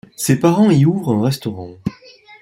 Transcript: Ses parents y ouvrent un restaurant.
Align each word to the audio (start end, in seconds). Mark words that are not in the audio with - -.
Ses 0.15 0.39
parents 0.39 0.71
y 0.71 0.83
ouvrent 0.87 1.13
un 1.13 1.23
restaurant. 1.23 1.75